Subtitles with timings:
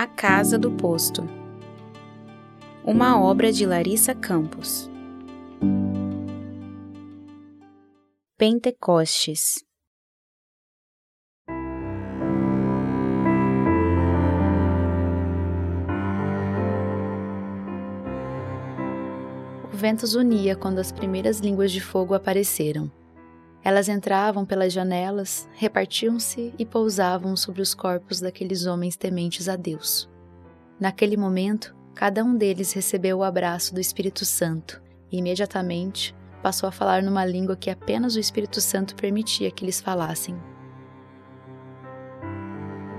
[0.00, 1.28] A Casa do Posto.
[2.84, 4.88] Uma obra de Larissa Campos.
[8.36, 9.56] Pentecostes.
[19.64, 22.88] O vento zunia quando as primeiras línguas de fogo apareceram.
[23.62, 30.08] Elas entravam pelas janelas, repartiam-se e pousavam sobre os corpos daqueles homens tementes a Deus.
[30.78, 34.80] Naquele momento, cada um deles recebeu o abraço do Espírito Santo
[35.10, 39.80] e imediatamente passou a falar numa língua que apenas o Espírito Santo permitia que eles
[39.80, 40.40] falassem.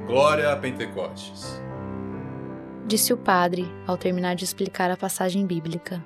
[0.05, 1.61] Glória a Pentecostes.
[2.85, 6.03] Disse o padre ao terminar de explicar a passagem bíblica.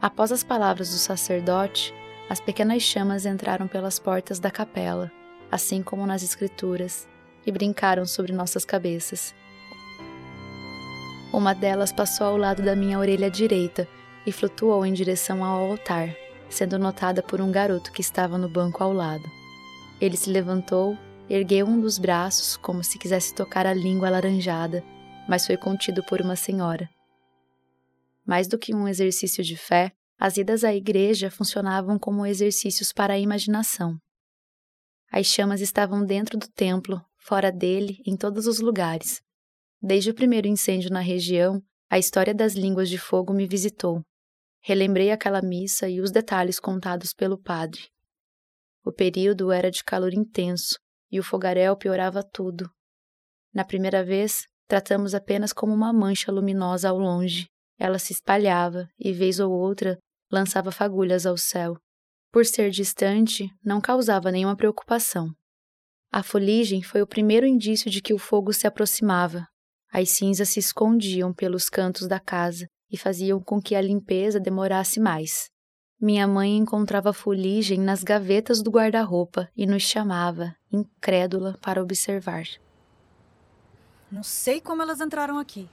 [0.00, 1.94] Após as palavras do sacerdote,
[2.28, 5.10] as pequenas chamas entraram pelas portas da capela,
[5.50, 7.08] assim como nas Escrituras,
[7.46, 9.34] e brincaram sobre nossas cabeças.
[11.32, 13.88] Uma delas passou ao lado da minha orelha direita
[14.26, 16.14] e flutuou em direção ao altar,
[16.50, 19.24] sendo notada por um garoto que estava no banco ao lado.
[20.00, 20.96] Ele se levantou,
[21.28, 24.84] ergueu um dos braços como se quisesse tocar a língua alaranjada,
[25.28, 26.88] mas foi contido por uma senhora.
[28.26, 33.14] Mais do que um exercício de fé, as idas à igreja funcionavam como exercícios para
[33.14, 33.96] a imaginação.
[35.10, 39.22] As chamas estavam dentro do templo, fora dele, em todos os lugares.
[39.80, 44.02] Desde o primeiro incêndio na região, a história das línguas de fogo me visitou.
[44.60, 47.80] Relembrei aquela missa e os detalhes contados pelo padre.
[48.84, 50.76] O período era de calor intenso
[51.10, 52.68] e o fogaréu piorava tudo.
[53.54, 57.46] Na primeira vez, tratamos apenas como uma mancha luminosa ao longe.
[57.78, 59.96] Ela se espalhava e, vez ou outra,
[60.30, 61.76] lançava fagulhas ao céu.
[62.30, 65.30] Por ser distante, não causava nenhuma preocupação.
[66.10, 69.46] A fuligem foi o primeiro indício de que o fogo se aproximava.
[69.92, 75.00] As cinzas se escondiam pelos cantos da casa e faziam com que a limpeza demorasse
[75.00, 75.48] mais.
[76.00, 82.44] Minha mãe encontrava a fuligem nas gavetas do guarda-roupa e nos chamava, incrédula, para observar.
[84.10, 85.68] Não sei como elas entraram aqui.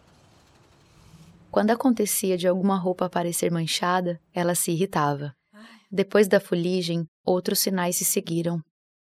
[1.55, 5.33] Quando acontecia de alguma roupa aparecer manchada, ela se irritava.
[5.89, 8.59] Depois da fuligem, outros sinais se seguiram.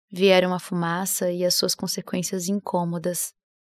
[0.09, 3.33] Vieram a fumaça e as suas consequências incômodas.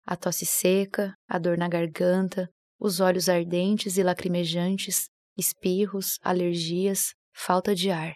[0.04, 2.46] A tosse seca, a dor na garganta,
[2.78, 8.12] os olhos ardentes e lacrimejantes, espirros, alergias, falta de ar.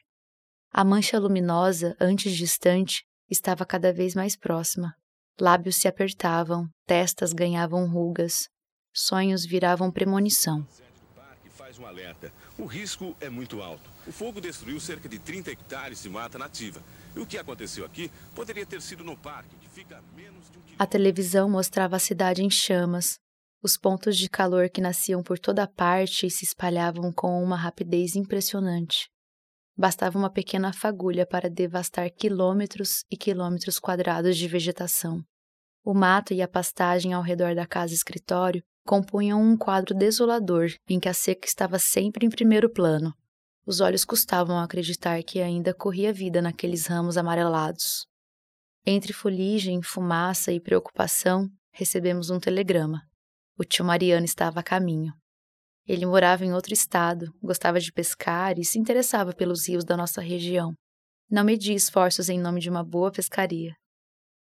[0.71, 4.93] A mancha luminosa, antes distante, estava cada vez mais próxima.
[5.41, 8.52] Lábios se apertavam, testas ganhavam rugas,
[8.95, 10.59] Sonhos viravam premonição.
[10.59, 10.83] Um.
[12.59, 13.89] O risco é muito alto.
[14.07, 16.83] O fogo destruiu cerca de 30 hectares de mata nativa.
[17.17, 20.59] E o que aconteceu aqui poderia ter sido no parque, que fica a menos de
[20.59, 23.19] um A televisão mostrava a cidade em chamas,
[23.63, 28.17] os pontos de calor que nasciam por toda parte e se espalhavam com uma rapidez
[28.17, 29.09] impressionante.
[29.77, 35.25] Bastava uma pequena fagulha para devastar quilômetros e quilômetros quadrados de vegetação.
[35.83, 41.09] O mato e a pastagem ao redor da casa-escritório compunham um quadro desolador em que
[41.09, 43.15] a seca estava sempre em primeiro plano.
[43.65, 48.07] Os olhos custavam acreditar que ainda corria vida naqueles ramos amarelados.
[48.85, 53.03] Entre fuligem, fumaça e preocupação, recebemos um telegrama.
[53.57, 55.13] O tio Mariano estava a caminho.
[55.87, 60.21] Ele morava em outro estado, gostava de pescar e se interessava pelos rios da nossa
[60.21, 60.75] região.
[61.31, 63.75] Não media esforços em nome de uma boa pescaria.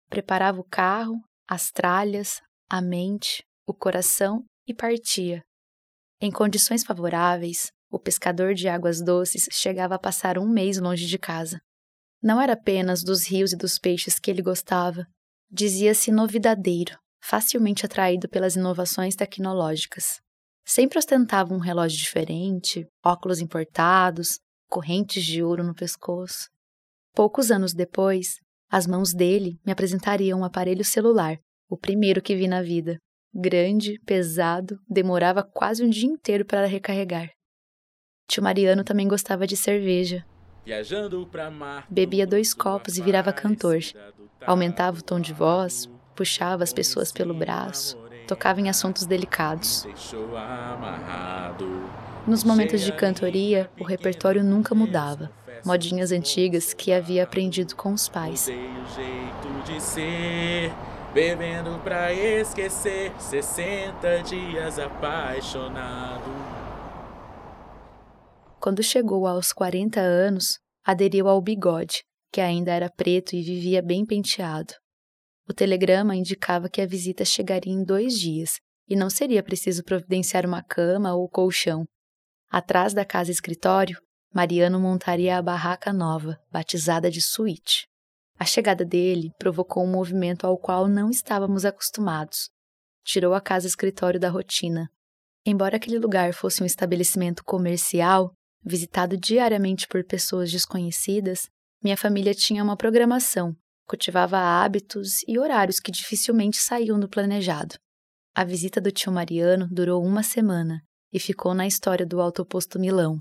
[0.09, 5.43] Preparava o carro, as tralhas, a mente, o coração e partia.
[6.21, 11.17] Em condições favoráveis, o pescador de águas doces chegava a passar um mês longe de
[11.17, 11.61] casa.
[12.21, 15.07] Não era apenas dos rios e dos peixes que ele gostava,
[15.49, 20.19] dizia-se novidadeiro, facilmente atraído pelas inovações tecnológicas.
[20.67, 26.49] Sempre ostentava um relógio diferente, óculos importados, correntes de ouro no pescoço.
[27.15, 28.35] Poucos anos depois,
[28.69, 31.37] as mãos dele me apresentariam um aparelho celular,
[31.69, 32.99] o primeiro que vi na vida,
[33.35, 37.31] grande, pesado, demorava quase um dia inteiro para recarregar.
[38.29, 40.25] Tio Mariano também gostava de cerveja.
[41.89, 43.79] Bebia dois copos e virava cantor.
[44.47, 49.87] Aumentava o tom de voz, puxava as pessoas pelo braço, tocava em assuntos delicados.
[52.27, 55.31] Nos momentos de cantoria, o repertório nunca mudava.
[55.65, 58.49] Modinhas antigas que havia aprendido com os pais
[61.13, 66.31] bebendo pra esquecer 60 dias apaixonado.
[68.61, 74.05] Quando chegou aos 40 anos, aderiu ao bigode, que ainda era preto e vivia bem
[74.05, 74.75] penteado.
[75.49, 80.47] O telegrama indicava que a visita chegaria em dois dias e não seria preciso providenciar
[80.47, 81.85] uma cama ou colchão.
[82.49, 84.01] Atrás da casa escritório,
[84.33, 87.90] Mariano montaria a barraca nova, batizada de suíte.
[88.41, 92.49] A chegada dele provocou um movimento ao qual não estávamos acostumados.
[93.05, 94.89] Tirou a casa escritório da rotina.
[95.45, 98.33] Embora aquele lugar fosse um estabelecimento comercial,
[98.65, 101.51] visitado diariamente por pessoas desconhecidas,
[101.85, 103.55] minha família tinha uma programação,
[103.87, 107.75] cultivava hábitos e horários que dificilmente saíam do planejado.
[108.35, 110.83] A visita do tio Mariano durou uma semana
[111.13, 113.21] e ficou na história do autoposto Milão.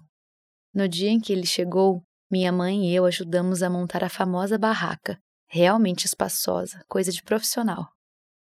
[0.74, 4.58] No dia em que ele chegou, minha mãe e eu ajudamos a montar a famosa
[4.58, 5.18] barraca,
[5.48, 7.88] realmente espaçosa, coisa de profissional.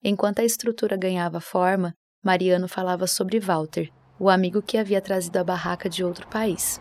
[0.03, 5.43] Enquanto a estrutura ganhava forma, Mariano falava sobre Walter, o amigo que havia trazido a
[5.43, 6.79] barraca de outro país.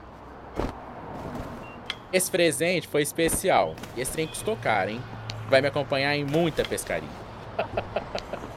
[2.12, 5.00] Esse presente foi especial e esse trem custou caro, hein?
[5.48, 7.08] Vai me acompanhar em muita pescaria.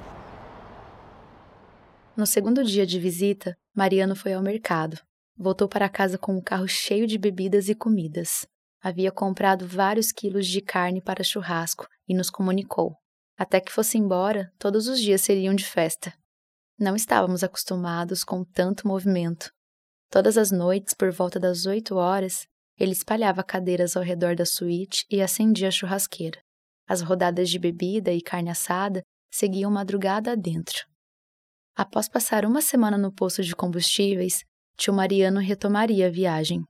[2.13, 4.99] No segundo dia de visita, Mariano foi ao mercado.
[5.43, 8.45] Voltou para casa com um carro cheio de bebidas e comidas.
[8.79, 12.95] Havia comprado vários quilos de carne para churrasco e nos comunicou.
[13.35, 16.13] Até que fosse embora, todos os dias seriam de festa.
[16.77, 19.49] Não estávamos acostumados com tanto movimento.
[20.11, 22.45] Todas as noites, por volta das oito horas,
[22.77, 26.39] ele espalhava cadeiras ao redor da suíte e acendia a churrasqueira.
[26.87, 29.01] As rodadas de bebida e carne assada
[29.31, 30.85] seguiam madrugada adentro.
[31.75, 34.45] Após passar uma semana no posto de combustíveis,
[34.81, 36.63] tio Mariano retomaria a viagem.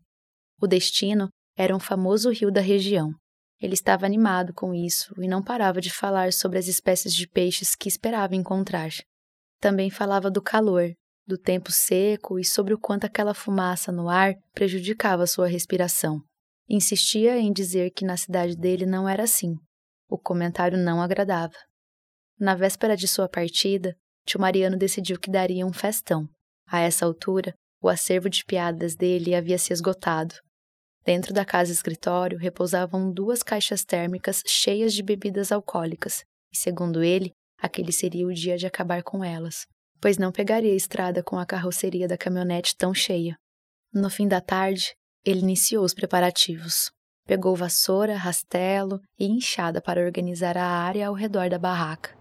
[0.62, 3.10] O destino era um famoso rio da região.
[3.58, 7.74] Ele estava animado com isso e não parava de falar sobre as espécies de peixes
[7.74, 8.90] que esperava encontrar.
[9.62, 10.92] Também falava do calor,
[11.26, 16.22] do tempo seco e sobre o quanto aquela fumaça no ar prejudicava sua respiração.
[16.68, 19.56] Insistia em dizer que na cidade dele não era assim.
[20.10, 21.56] O comentário não agradava.
[22.38, 26.28] Na véspera de sua partida, tio Mariano decidiu que daria um festão.
[26.68, 30.36] A essa altura, o acervo de piadas dele havia se esgotado.
[31.04, 36.24] Dentro da casa-escritório repousavam duas caixas térmicas cheias de bebidas alcoólicas,
[36.54, 39.66] e segundo ele, aquele seria o dia de acabar com elas,
[40.00, 43.36] pois não pegaria a estrada com a carroceria da caminhonete tão cheia.
[43.92, 44.94] No fim da tarde,
[45.26, 46.92] ele iniciou os preparativos.
[47.26, 52.16] Pegou vassoura, rastelo e enxada para organizar a área ao redor da barraca.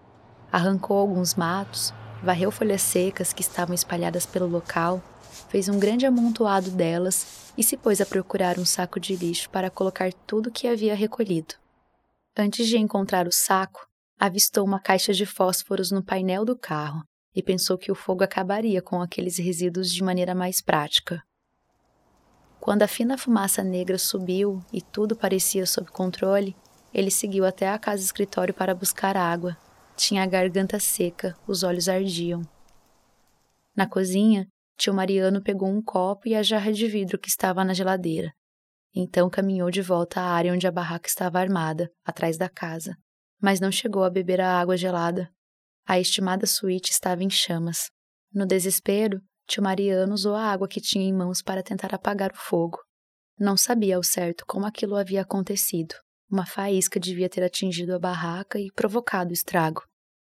[0.51, 5.01] Arrancou alguns matos, varreu folhas secas que estavam espalhadas pelo local,
[5.49, 9.69] fez um grande amontoado delas e se pôs a procurar um saco de lixo para
[9.69, 11.55] colocar tudo o que havia recolhido.
[12.37, 13.87] Antes de encontrar o saco,
[14.19, 17.03] avistou uma caixa de fósforos no painel do carro
[17.35, 21.23] e pensou que o fogo acabaria com aqueles resíduos de maneira mais prática.
[22.59, 26.55] Quando a fina fumaça negra subiu e tudo parecia sob controle,
[26.93, 29.57] ele seguiu até a casa-escritório para buscar água
[30.01, 32.41] tinha a garganta seca, os olhos ardiam.
[33.75, 37.71] Na cozinha, tio Mariano pegou um copo e a jarra de vidro que estava na
[37.71, 38.33] geladeira.
[38.95, 42.97] Então caminhou de volta à área onde a barraca estava armada, atrás da casa.
[43.39, 45.29] Mas não chegou a beber a água gelada.
[45.87, 47.91] A estimada suíte estava em chamas.
[48.33, 52.37] No desespero, tio Mariano usou a água que tinha em mãos para tentar apagar o
[52.37, 52.79] fogo.
[53.39, 55.93] Não sabia ao certo como aquilo havia acontecido.
[56.27, 59.90] Uma faísca devia ter atingido a barraca e provocado o estrago.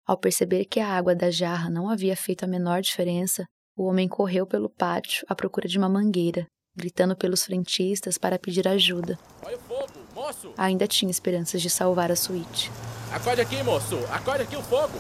[0.06, 4.06] Ao perceber que a água da jarra não havia feito a menor diferença, o homem
[4.06, 6.46] correu pelo pátio à procura de uma mangueira,
[6.77, 9.19] gritando pelos frentistas para pedir ajuda.
[9.43, 10.53] Olha o fogo, moço!
[10.58, 12.70] Ainda tinha esperanças de salvar a suíte.
[13.11, 13.96] Acorde aqui, moço!
[14.13, 14.99] Acorde aqui o fogo!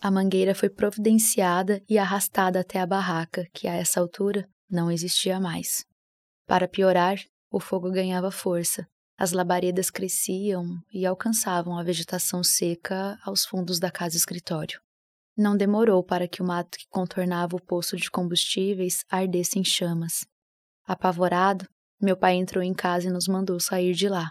[0.00, 5.40] A mangueira foi providenciada e arrastada até a barraca, que a essa altura não existia
[5.40, 5.84] mais.
[6.46, 7.18] Para piorar,
[7.50, 8.86] o fogo ganhava força
[9.18, 14.80] as labaredas cresciam e alcançavam a vegetação seca aos fundos da casa-escritório.
[15.36, 20.26] Não demorou para que o mato que contornava o poço de combustíveis ardesse em chamas.
[20.86, 21.66] Apavorado,
[22.00, 24.30] meu pai entrou em casa e nos mandou sair de lá.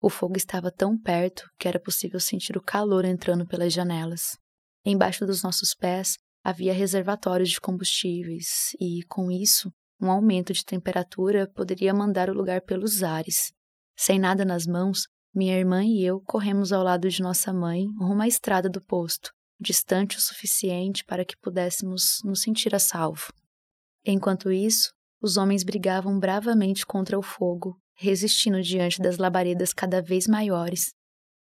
[0.00, 4.38] O fogo estava tão perto que era possível sentir o calor entrando pelas janelas.
[4.84, 11.50] Embaixo dos nossos pés havia reservatórios de combustíveis e, com isso, um aumento de temperatura
[11.54, 13.52] poderia mandar o lugar pelos ares.
[13.96, 18.22] Sem nada nas mãos, minha irmã e eu corremos ao lado de nossa mãe rumo
[18.22, 23.32] à estrada do posto, distante o suficiente para que pudéssemos nos sentir a salvo.
[24.04, 30.26] Enquanto isso, os homens brigavam bravamente contra o fogo, resistindo diante das labaredas cada vez
[30.26, 30.92] maiores.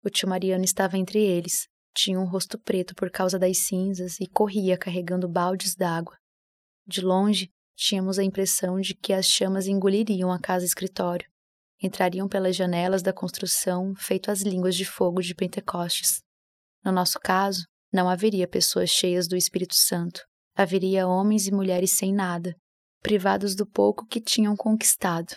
[0.05, 4.27] O tio Mariano estava entre eles, tinha um rosto preto por causa das cinzas e
[4.29, 6.17] corria carregando baldes d'água.
[6.87, 11.29] De longe, tínhamos a impressão de que as chamas engoliriam a casa-escritório.
[11.83, 16.23] Entrariam pelas janelas da construção feito as línguas de fogo de Pentecostes.
[16.85, 20.21] No nosso caso, não haveria pessoas cheias do Espírito Santo.
[20.57, 22.55] Haveria homens e mulheres sem nada,
[23.03, 25.37] privados do pouco que tinham conquistado.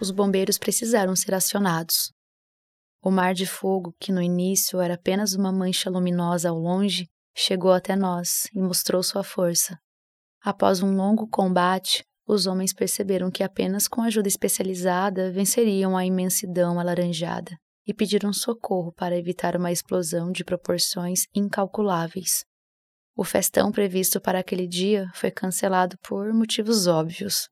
[0.00, 2.10] Os bombeiros precisaram ser acionados.
[3.02, 7.72] O mar de fogo, que no início era apenas uma mancha luminosa ao longe, chegou
[7.72, 9.78] até nós e mostrou sua força.
[10.42, 16.78] Após um longo combate, os homens perceberam que apenas com ajuda especializada venceriam a imensidão
[16.78, 17.56] alaranjada
[17.86, 22.44] e pediram socorro para evitar uma explosão de proporções incalculáveis.
[23.16, 27.48] O festão previsto para aquele dia foi cancelado por motivos óbvios.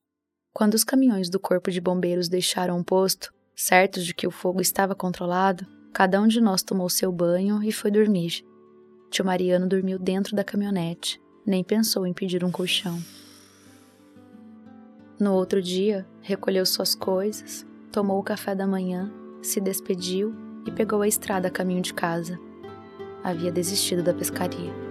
[0.55, 4.61] Quando os caminhões do Corpo de Bombeiros deixaram o posto, certos de que o fogo
[4.61, 8.45] estava controlado, cada um de nós tomou seu banho e foi dormir.
[9.11, 12.99] Tio Mariano dormiu dentro da caminhonete, nem pensou em pedir um colchão.
[15.19, 19.11] No outro dia, recolheu suas coisas, tomou o café da manhã,
[19.43, 20.35] se despediu
[20.67, 22.39] e pegou a estrada a caminho de casa.
[23.25, 24.88] Havia desistido da pescaria.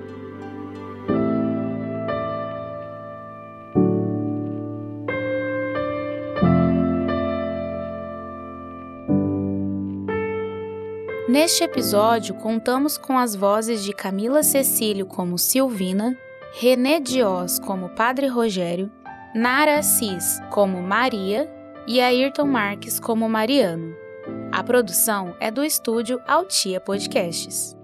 [11.27, 16.17] Neste episódio, contamos com as vozes de Camila Cecílio como Silvina,
[16.53, 18.89] René Dios como Padre Rogério,
[19.35, 21.51] Nara Assis como Maria
[21.85, 23.93] e Ayrton Marques como Mariano.
[24.53, 27.75] A produção é do estúdio Altia Podcasts.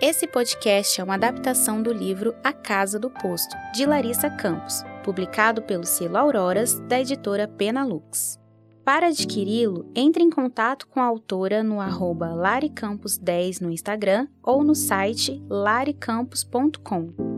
[0.00, 5.60] Esse podcast é uma adaptação do livro A Casa do Posto, de Larissa Campos, publicado
[5.60, 8.38] pelo selo Auroras, da editora Penalux.
[8.86, 14.76] Para adquiri-lo, entre em contato com a autora no arroba laricampos10 no Instagram ou no
[14.76, 17.35] site laricampos.com.